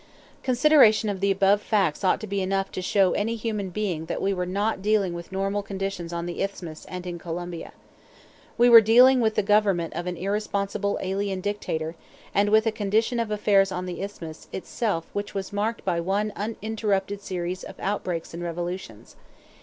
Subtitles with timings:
[0.41, 4.19] Consideration of the above facts ought to be enough to show any human being that
[4.19, 7.71] we were not dealing with normal conditions on the Isthmus and in Colombia.
[8.57, 11.93] We were dealing with the government of an irresponsible alien dictator,
[12.33, 16.33] and with a condition of affairs on the Isthmus itself which was marked by one
[16.35, 19.15] uninterrupted series of outbreaks and revolutions.